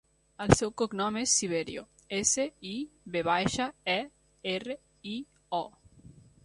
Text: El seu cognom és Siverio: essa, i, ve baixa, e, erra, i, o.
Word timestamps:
El 0.45 0.53
seu 0.59 0.71
cognom 0.81 1.19
és 1.23 1.33
Siverio: 1.41 1.83
essa, 2.21 2.47
i, 2.73 2.73
ve 3.17 3.23
baixa, 3.29 3.69
e, 3.95 3.99
erra, 4.57 4.81
i, 5.17 5.19
o. 5.63 5.65